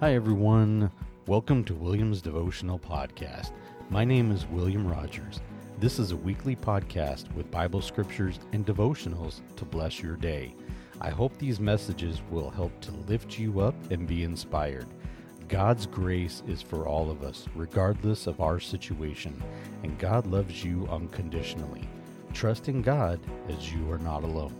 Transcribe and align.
Hi, 0.00 0.16
everyone. 0.16 0.90
Welcome 1.28 1.62
to 1.64 1.74
William's 1.74 2.20
Devotional 2.20 2.80
Podcast. 2.80 3.52
My 3.90 4.04
name 4.04 4.32
is 4.32 4.44
William 4.46 4.84
Rogers. 4.84 5.40
This 5.78 6.00
is 6.00 6.10
a 6.10 6.16
weekly 6.16 6.56
podcast 6.56 7.32
with 7.34 7.50
Bible 7.52 7.80
scriptures 7.80 8.40
and 8.52 8.66
devotionals 8.66 9.40
to 9.54 9.64
bless 9.64 10.02
your 10.02 10.16
day. 10.16 10.56
I 11.00 11.10
hope 11.10 11.38
these 11.38 11.60
messages 11.60 12.22
will 12.28 12.50
help 12.50 12.78
to 12.80 12.90
lift 13.08 13.38
you 13.38 13.60
up 13.60 13.76
and 13.92 14.04
be 14.04 14.24
inspired. 14.24 14.88
God's 15.46 15.86
grace 15.86 16.42
is 16.48 16.60
for 16.60 16.88
all 16.88 17.08
of 17.08 17.22
us, 17.22 17.46
regardless 17.54 18.26
of 18.26 18.40
our 18.40 18.58
situation, 18.58 19.40
and 19.84 19.96
God 19.96 20.26
loves 20.26 20.64
you 20.64 20.88
unconditionally. 20.90 21.88
Trust 22.32 22.68
in 22.68 22.82
God 22.82 23.20
as 23.48 23.72
you 23.72 23.88
are 23.92 23.98
not 23.98 24.24
alone. 24.24 24.56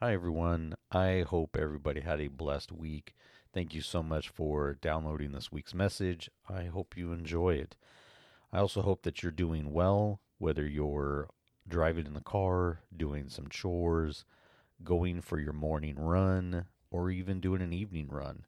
Hi, 0.00 0.14
everyone. 0.14 0.74
I 0.94 1.24
hope 1.26 1.56
everybody 1.56 2.02
had 2.02 2.20
a 2.20 2.28
blessed 2.28 2.70
week. 2.70 3.14
Thank 3.54 3.72
you 3.72 3.80
so 3.80 4.02
much 4.02 4.28
for 4.28 4.74
downloading 4.74 5.32
this 5.32 5.50
week's 5.50 5.72
message. 5.72 6.28
I 6.50 6.64
hope 6.64 6.98
you 6.98 7.12
enjoy 7.12 7.54
it. 7.54 7.76
I 8.52 8.58
also 8.58 8.82
hope 8.82 9.02
that 9.04 9.22
you're 9.22 9.32
doing 9.32 9.72
well, 9.72 10.20
whether 10.36 10.66
you're 10.66 11.30
driving 11.66 12.04
in 12.04 12.12
the 12.12 12.20
car, 12.20 12.80
doing 12.94 13.30
some 13.30 13.48
chores, 13.48 14.26
going 14.84 15.22
for 15.22 15.40
your 15.40 15.54
morning 15.54 15.98
run, 15.98 16.66
or 16.90 17.10
even 17.10 17.40
doing 17.40 17.62
an 17.62 17.72
evening 17.72 18.08
run. 18.10 18.44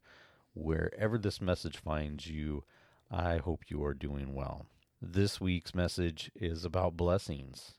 Wherever 0.52 1.16
this 1.16 1.40
message 1.40 1.78
finds 1.78 2.26
you, 2.26 2.64
I 3.10 3.38
hope 3.38 3.70
you 3.70 3.82
are 3.82 3.94
doing 3.94 4.34
well. 4.34 4.66
This 5.00 5.40
week's 5.40 5.74
message 5.74 6.30
is 6.34 6.66
about 6.66 6.94
blessings. 6.94 7.72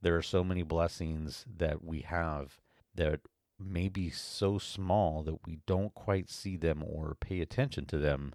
There 0.00 0.16
are 0.16 0.22
so 0.22 0.42
many 0.42 0.64
blessings 0.64 1.44
that 1.56 1.84
we 1.84 2.00
have 2.00 2.58
that 2.96 3.20
may 3.64 3.88
be 3.88 4.10
so 4.10 4.58
small 4.58 5.22
that 5.22 5.46
we 5.46 5.58
don't 5.66 5.94
quite 5.94 6.30
see 6.30 6.56
them 6.56 6.82
or 6.86 7.16
pay 7.18 7.40
attention 7.40 7.86
to 7.86 7.98
them, 7.98 8.34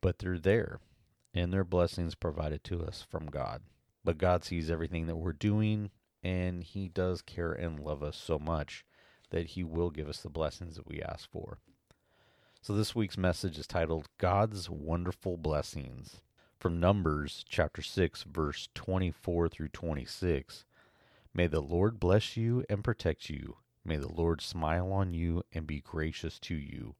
but 0.00 0.18
they're 0.18 0.38
there, 0.38 0.80
and 1.32 1.52
they're 1.52 1.64
blessings 1.64 2.14
provided 2.14 2.64
to 2.64 2.82
us 2.82 3.04
from 3.08 3.26
God. 3.26 3.62
But 4.04 4.18
God 4.18 4.44
sees 4.44 4.70
everything 4.70 5.06
that 5.06 5.16
we're 5.16 5.32
doing, 5.32 5.90
and 6.22 6.62
He 6.62 6.88
does 6.88 7.22
care 7.22 7.52
and 7.52 7.80
love 7.80 8.02
us 8.02 8.16
so 8.16 8.38
much 8.38 8.84
that 9.30 9.48
He 9.48 9.64
will 9.64 9.90
give 9.90 10.08
us 10.08 10.20
the 10.20 10.30
blessings 10.30 10.76
that 10.76 10.86
we 10.86 11.02
ask 11.02 11.30
for. 11.30 11.58
So 12.60 12.74
this 12.74 12.94
week's 12.94 13.18
message 13.18 13.58
is 13.58 13.66
titled 13.66 14.08
God's 14.18 14.70
Wonderful 14.70 15.36
Blessings. 15.36 16.20
From 16.58 16.80
Numbers 16.80 17.44
chapter 17.48 17.82
6, 17.82 18.22
verse 18.22 18.68
24 18.74 19.48
through 19.50 19.68
26. 19.68 20.64
May 21.34 21.46
the 21.46 21.60
Lord 21.60 22.00
bless 22.00 22.36
you 22.36 22.64
and 22.70 22.82
protect 22.82 23.28
you. 23.28 23.56
May 23.86 23.98
the 23.98 24.10
Lord 24.10 24.40
smile 24.40 24.90
on 24.92 25.12
you 25.12 25.42
and 25.52 25.66
be 25.66 25.82
gracious 25.82 26.38
to 26.40 26.54
you. 26.54 26.94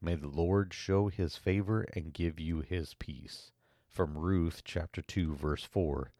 May 0.00 0.14
the 0.14 0.28
Lord 0.28 0.72
show 0.72 1.08
his 1.08 1.36
favor 1.36 1.82
and 1.94 2.12
give 2.12 2.38
you 2.38 2.60
his 2.60 2.94
peace. 2.94 3.50
From 3.88 4.16
Ruth 4.16 4.62
chapter 4.64 5.02
2 5.02 5.34
verse 5.34 5.64
4. 5.64 6.12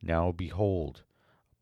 Now 0.00 0.32
behold, 0.32 1.02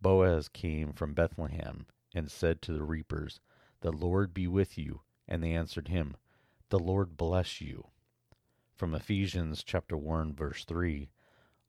Boaz 0.01 0.49
came 0.49 0.93
from 0.93 1.15
Bethlehem 1.15 1.87
and 2.15 2.31
said 2.31 2.63
to 2.63 2.73
the 2.73 2.85
reapers, 2.85 3.41
The 3.81 3.91
Lord 3.91 4.33
be 4.33 4.47
with 4.47 4.79
you. 4.79 5.01
And 5.27 5.43
they 5.43 5.53
answered 5.53 5.89
him, 5.89 6.17
The 6.69 6.79
Lord 6.79 7.17
bless 7.17 7.61
you. 7.61 7.89
From 8.77 8.95
Ephesians 8.95 9.65
chapter 9.65 9.97
1 9.97 10.33
verse 10.33 10.65
3. 10.65 11.11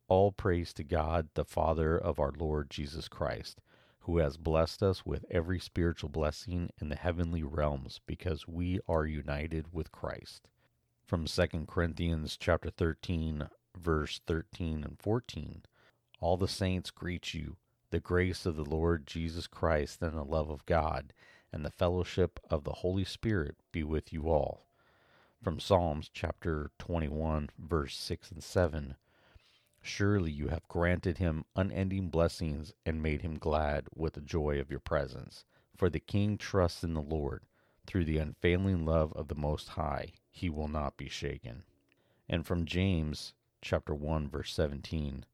All 0.08 0.32
praise 0.32 0.72
to 0.74 0.84
God, 0.84 1.30
the 1.34 1.46
Father 1.46 1.98
of 1.98 2.20
our 2.20 2.32
Lord 2.32 2.70
Jesus 2.70 3.08
Christ 3.08 3.60
who 4.08 4.20
has 4.20 4.38
blessed 4.38 4.82
us 4.82 5.06
with 5.06 5.26
every 5.30 5.60
spiritual 5.60 6.08
blessing 6.08 6.70
in 6.80 6.88
the 6.88 6.96
heavenly 6.96 7.44
realms 7.44 8.00
because 8.08 8.48
we 8.48 8.80
are 8.88 9.06
united 9.06 9.66
with 9.74 9.92
Christ. 9.92 10.48
From 11.06 11.26
2 11.26 11.48
Corinthians 11.68 12.38
chapter 12.40 12.70
13 12.70 13.50
verse 13.78 14.22
13 14.26 14.86
and 14.86 14.98
14. 14.98 15.64
All 16.22 16.38
the 16.38 16.48
saints 16.48 16.90
greet 16.90 17.34
you. 17.34 17.58
The 17.90 18.00
grace 18.00 18.46
of 18.46 18.56
the 18.56 18.64
Lord 18.64 19.06
Jesus 19.06 19.46
Christ 19.46 20.02
and 20.02 20.18
the 20.18 20.24
love 20.24 20.50
of 20.50 20.66
God 20.66 21.12
and 21.52 21.66
the 21.66 21.70
fellowship 21.70 22.40
of 22.50 22.64
the 22.64 22.76
Holy 22.76 23.04
Spirit 23.04 23.58
be 23.74 23.84
with 23.84 24.14
you 24.14 24.30
all. 24.30 24.68
From 25.44 25.60
Psalms 25.60 26.10
chapter 26.14 26.72
21 26.80 27.50
verse 27.60 27.98
6 27.98 28.32
and 28.32 28.42
7. 28.42 28.96
Surely 29.82 30.32
you 30.32 30.48
have 30.48 30.68
granted 30.68 31.18
him 31.18 31.46
unending 31.56 32.10
blessings 32.10 32.74
and 32.86 33.02
made 33.02 33.22
him 33.22 33.38
glad 33.38 33.88
with 33.96 34.14
the 34.14 34.22
joy 34.22 34.60
of 34.60 34.70
your 34.70 34.80
presence. 34.80 35.46
For 35.76 35.90
the 35.90 36.00
king 36.00 36.38
trusts 36.38 36.84
in 36.84 36.94
the 36.94 37.02
Lord. 37.02 37.46
Through 37.86 38.06
the 38.06 38.18
unfailing 38.18 38.86
love 38.86 39.14
of 39.14 39.28
the 39.28 39.36
Most 39.36 39.70
High, 39.70 40.14
he 40.30 40.50
will 40.50 40.68
not 40.68 40.98
be 40.98 41.08
shaken. 41.08 41.64
And 42.28 42.46
from 42.46 42.66
James 42.66 43.34
chapter 43.62 43.96
1 43.96 44.28
verse 44.28 44.54
17, 44.54 45.26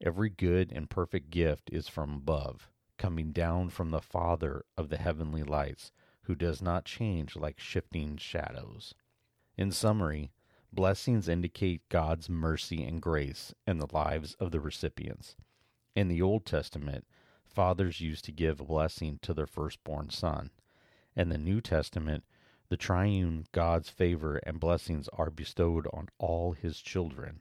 every 0.00 0.30
good 0.30 0.72
and 0.72 0.90
perfect 0.90 1.30
gift 1.30 1.70
is 1.72 1.88
from 1.88 2.14
above, 2.14 2.68
coming 2.96 3.32
down 3.32 3.68
from 3.70 3.90
the 3.90 4.00
Father 4.00 4.64
of 4.76 4.88
the 4.88 4.96
heavenly 4.96 5.42
lights, 5.42 5.92
who 6.22 6.34
does 6.34 6.60
not 6.60 6.84
change 6.84 7.36
like 7.36 7.60
shifting 7.60 8.16
shadows. 8.16 8.94
In 9.56 9.70
summary, 9.70 10.32
Blessings 10.78 11.28
indicate 11.28 11.88
God's 11.88 12.30
mercy 12.30 12.84
and 12.84 13.02
grace 13.02 13.52
in 13.66 13.78
the 13.78 13.92
lives 13.92 14.34
of 14.34 14.52
the 14.52 14.60
recipients. 14.60 15.34
In 15.96 16.06
the 16.06 16.22
Old 16.22 16.46
Testament, 16.46 17.04
fathers 17.44 18.00
used 18.00 18.24
to 18.26 18.30
give 18.30 18.60
a 18.60 18.64
blessing 18.64 19.18
to 19.22 19.34
their 19.34 19.48
firstborn 19.48 20.10
son. 20.10 20.50
In 21.16 21.30
the 21.30 21.36
New 21.36 21.60
Testament, 21.60 22.22
the 22.68 22.76
triune 22.76 23.46
God's 23.50 23.88
favor 23.88 24.36
and 24.44 24.60
blessings 24.60 25.08
are 25.08 25.30
bestowed 25.30 25.88
on 25.92 26.10
all 26.20 26.52
his 26.52 26.78
children. 26.80 27.40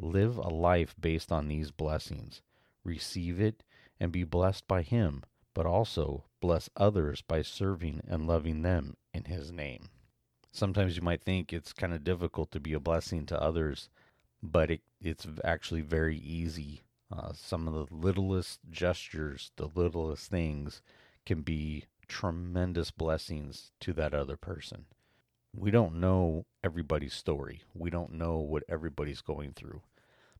Live 0.00 0.36
a 0.36 0.48
life 0.48 0.96
based 0.98 1.30
on 1.30 1.46
these 1.46 1.70
blessings. 1.70 2.42
Receive 2.82 3.40
it 3.40 3.62
and 4.00 4.10
be 4.10 4.24
blessed 4.24 4.66
by 4.66 4.82
him, 4.82 5.22
but 5.54 5.66
also 5.66 6.24
bless 6.40 6.68
others 6.76 7.22
by 7.22 7.42
serving 7.42 8.00
and 8.08 8.26
loving 8.26 8.62
them 8.62 8.96
in 9.14 9.26
his 9.26 9.52
name 9.52 9.88
sometimes 10.56 10.96
you 10.96 11.02
might 11.02 11.22
think 11.22 11.52
it's 11.52 11.72
kind 11.72 11.92
of 11.92 12.04
difficult 12.04 12.50
to 12.52 12.60
be 12.60 12.72
a 12.72 12.80
blessing 12.80 13.26
to 13.26 13.40
others, 13.40 13.88
but 14.42 14.70
it, 14.70 14.80
it's 15.00 15.26
actually 15.44 15.82
very 15.82 16.16
easy. 16.16 16.82
Uh, 17.10 17.32
some 17.34 17.68
of 17.68 17.74
the 17.74 17.94
littlest 17.94 18.60
gestures, 18.70 19.52
the 19.56 19.68
littlest 19.74 20.30
things 20.30 20.82
can 21.24 21.42
be 21.42 21.84
tremendous 22.08 22.90
blessings 22.90 23.72
to 23.80 23.92
that 23.92 24.14
other 24.14 24.36
person. 24.36 24.86
We 25.54 25.70
don't 25.70 25.96
know 25.96 26.46
everybody's 26.62 27.14
story. 27.14 27.62
We 27.74 27.90
don't 27.90 28.12
know 28.12 28.38
what 28.38 28.64
everybody's 28.68 29.22
going 29.22 29.52
through. 29.52 29.82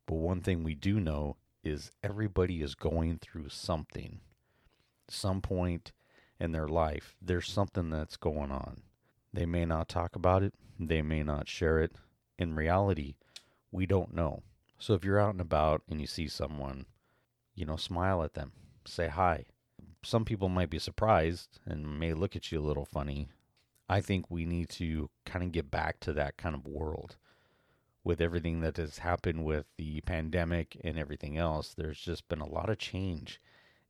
But 0.06 0.16
one 0.16 0.40
thing 0.40 0.62
we 0.62 0.74
do 0.74 1.00
know 1.00 1.36
is 1.64 1.90
everybody 2.02 2.62
is 2.62 2.74
going 2.74 3.18
through 3.18 3.48
something. 3.48 4.20
Some 5.08 5.40
point 5.40 5.92
in 6.38 6.52
their 6.52 6.68
life, 6.68 7.16
there's 7.20 7.48
something 7.48 7.90
that's 7.90 8.16
going 8.16 8.52
on. 8.52 8.82
They 9.36 9.44
may 9.44 9.66
not 9.66 9.90
talk 9.90 10.16
about 10.16 10.42
it, 10.42 10.54
they 10.80 11.02
may 11.02 11.22
not 11.22 11.46
share 11.46 11.78
it. 11.78 11.92
In 12.38 12.54
reality, 12.54 13.16
we 13.70 13.84
don't 13.84 14.14
know. 14.14 14.42
So 14.78 14.94
if 14.94 15.04
you're 15.04 15.20
out 15.20 15.32
and 15.32 15.42
about 15.42 15.82
and 15.90 16.00
you 16.00 16.06
see 16.06 16.26
someone, 16.26 16.86
you 17.54 17.66
know, 17.66 17.76
smile 17.76 18.22
at 18.22 18.32
them, 18.32 18.52
say 18.86 19.08
hi. 19.08 19.44
Some 20.02 20.24
people 20.24 20.48
might 20.48 20.70
be 20.70 20.78
surprised 20.78 21.60
and 21.66 22.00
may 22.00 22.14
look 22.14 22.34
at 22.34 22.50
you 22.50 22.58
a 22.58 22.64
little 22.66 22.86
funny. 22.86 23.28
I 23.90 24.00
think 24.00 24.30
we 24.30 24.46
need 24.46 24.70
to 24.70 25.10
kind 25.26 25.44
of 25.44 25.52
get 25.52 25.70
back 25.70 26.00
to 26.00 26.14
that 26.14 26.38
kind 26.38 26.54
of 26.54 26.66
world. 26.66 27.16
With 28.02 28.22
everything 28.22 28.62
that 28.62 28.78
has 28.78 28.98
happened 28.98 29.44
with 29.44 29.66
the 29.76 30.00
pandemic 30.00 30.80
and 30.82 30.98
everything 30.98 31.36
else, 31.36 31.74
there's 31.74 32.00
just 32.00 32.26
been 32.28 32.40
a 32.40 32.48
lot 32.48 32.70
of 32.70 32.78
change 32.78 33.38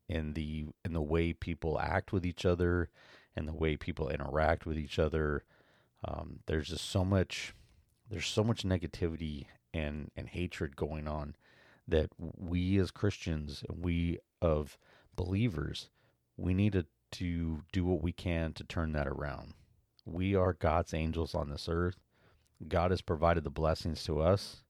in 0.08 0.32
the 0.32 0.66
in 0.84 0.92
the 0.92 1.02
way 1.02 1.32
people 1.32 1.78
act 1.78 2.12
with 2.12 2.26
each 2.26 2.44
other 2.44 2.90
and 3.36 3.46
the 3.46 3.54
way 3.54 3.76
people 3.76 4.08
interact 4.08 4.66
with 4.66 4.78
each 4.78 4.98
other. 4.98 5.44
Um, 6.04 6.40
there's 6.46 6.68
just 6.68 6.88
so 6.88 7.04
much 7.04 7.54
there's 8.08 8.26
so 8.26 8.44
much 8.44 8.62
negativity 8.62 9.46
and 9.74 10.10
and 10.16 10.28
hatred 10.28 10.76
going 10.76 11.08
on 11.08 11.34
that 11.88 12.10
we 12.18 12.78
as 12.78 12.90
Christians 12.90 13.64
we 13.68 14.18
of 14.40 14.78
believers 15.14 15.88
we 16.36 16.54
need 16.54 16.72
to, 16.74 16.86
to 17.12 17.62
do 17.72 17.84
what 17.84 18.02
we 18.02 18.12
can 18.12 18.52
to 18.54 18.64
turn 18.64 18.92
that 18.92 19.06
around. 19.06 19.54
We 20.04 20.34
are 20.34 20.52
God's 20.52 20.94
angels 20.94 21.34
on 21.34 21.50
this 21.50 21.68
earth. 21.68 21.96
God 22.68 22.90
has 22.90 23.02
provided 23.02 23.44
the 23.44 23.50
blessings 23.50 24.04
to 24.04 24.20
us, 24.20 24.62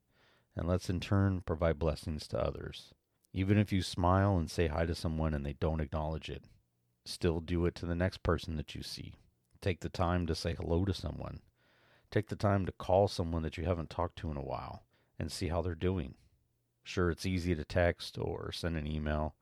and 0.56 0.66
let's 0.66 0.88
in 0.90 1.00
turn 1.00 1.42
provide 1.42 1.78
blessings 1.78 2.26
to 2.28 2.38
others. 2.38 2.94
Even 3.32 3.58
if 3.58 3.72
you 3.72 3.82
smile 3.82 4.36
and 4.38 4.50
say 4.50 4.68
hi 4.68 4.86
to 4.86 4.94
someone 4.94 5.34
and 5.34 5.44
they 5.44 5.52
don't 5.54 5.80
acknowledge 5.80 6.30
it, 6.30 6.44
still 7.08 7.40
do 7.40 7.66
it 7.66 7.74
to 7.76 7.86
the 7.86 7.94
next 7.94 8.22
person 8.22 8.56
that 8.56 8.74
you 8.74 8.82
see. 8.82 9.14
Take 9.60 9.80
the 9.80 9.88
time 9.88 10.26
to 10.26 10.34
say 10.34 10.54
hello 10.54 10.84
to 10.84 10.94
someone. 10.94 11.40
Take 12.10 12.28
the 12.28 12.36
time 12.36 12.66
to 12.66 12.72
call 12.72 13.08
someone 13.08 13.42
that 13.42 13.56
you 13.56 13.64
haven't 13.64 13.90
talked 13.90 14.16
to 14.18 14.30
in 14.30 14.36
a 14.36 14.42
while 14.42 14.84
and 15.18 15.30
see 15.32 15.48
how 15.48 15.62
they're 15.62 15.74
doing. 15.74 16.14
Sure, 16.84 17.10
it's 17.10 17.26
easy 17.26 17.54
to 17.54 17.64
text 17.64 18.16
or 18.18 18.52
send 18.52 18.76
an 18.76 18.86
email, 18.86 19.34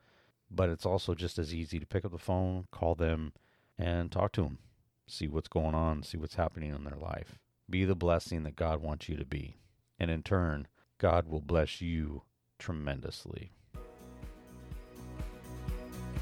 but 0.51 0.71
it's 0.71 0.87
also 0.87 1.15
just 1.15 1.39
as 1.39 1.53
easy 1.53 1.79
to 1.79 1.87
pick 1.87 2.05
up 2.05 2.13
the 2.13 2.19
phone, 2.19 2.67
call 2.71 2.95
them, 2.95 3.33
and 3.77 4.11
talk 4.11 4.33
to 4.33 4.43
them. 4.43 4.59
see 5.07 5.29
what's 5.29 5.49
going 5.49 5.75
on, 5.75 6.03
see 6.03 6.17
what's 6.17 6.37
happening 6.37 6.75
in 6.75 6.85
their 6.85 6.97
life. 6.97 7.39
Be 7.69 7.85
the 7.85 7.95
blessing 7.95 8.43
that 8.45 8.57
God 8.57 8.81
wants 8.81 9.09
you 9.09 9.17
to 9.17 9.25
be. 9.25 9.57
And 9.99 10.11
in 10.11 10.23
turn, 10.23 10.67
God 10.99 11.29
will 11.29 11.41
bless 11.41 11.81
you 11.81 12.23
tremendously. 12.59 13.53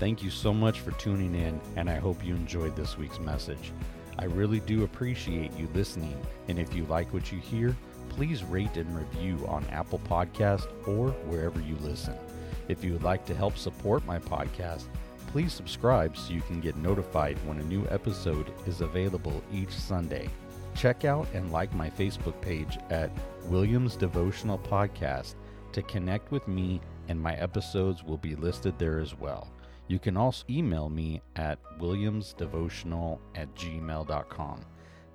Thank 0.03 0.21
you 0.21 0.31
so 0.31 0.53
much 0.53 0.81
for 0.81 0.91
tuning 0.91 1.33
in, 1.33 1.61
and 1.77 1.89
I 1.89 2.01
hope 2.01 2.27
you 2.27 2.35
enjoyed 2.35 2.75
this 2.75 2.99
week's 2.99 3.21
message. 3.21 3.71
I 4.19 4.25
really 4.25 4.59
do 4.59 4.83
appreciate 4.83 5.57
you 5.57 5.69
listening, 5.75 6.21
and 6.49 6.59
if 6.59 6.75
you 6.75 6.85
like 6.87 7.15
what 7.15 7.31
you 7.31 7.39
hear, 7.39 7.77
please 8.09 8.43
rate 8.43 8.77
and 8.77 8.99
review 8.99 9.47
on 9.47 9.65
Apple 9.71 10.01
Podcast 10.01 10.67
or 10.89 11.11
wherever 11.29 11.61
you 11.61 11.77
listen. 11.77 12.19
If 12.67 12.83
you 12.83 12.95
would 12.95 13.05
like 13.05 13.25
to 13.27 13.35
help 13.37 13.57
support 13.57 14.05
my 14.05 14.19
podcast, 14.19 14.87
please 15.29 15.53
subscribe 15.53 16.17
so 16.17 16.33
you 16.33 16.41
can 16.41 16.61
get 16.61 16.75
notified 16.79 17.39
when 17.47 17.61
a 17.61 17.65
new 17.67 17.87
episode 17.89 18.53
is 18.67 18.81
available 18.81 19.41
each 19.53 19.71
Sunday. 19.71 20.29
Check 20.75 21.05
out 21.05 21.29
and 21.33 21.53
like 21.53 21.73
my 21.75 21.91
Facebook 21.91 22.41
page 22.41 22.77
at 22.91 23.13
Williams 23.45 23.95
Devotional 23.95 24.59
Podcast 24.59 25.37
to 25.71 25.83
connect 25.83 26.33
with 26.33 26.49
me, 26.49 26.81
and 27.07 27.21
my 27.21 27.35
episodes 27.37 28.03
will 28.03 28.19
be 28.19 28.35
listed 28.35 28.77
there 28.81 28.99
as 28.99 29.17
well. 29.17 29.47
You 29.93 29.99
can 29.99 30.17
also 30.17 30.47
email 30.49 30.89
me 30.89 31.21
at 31.37 31.59
williamsdevotional 31.79 33.19
at 33.35 33.55
gmail.com. 33.55 34.61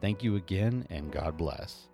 Thank 0.02 0.22
you 0.22 0.36
again, 0.36 0.86
and 0.92 1.12
God 1.12 1.36
bless. 1.36 1.90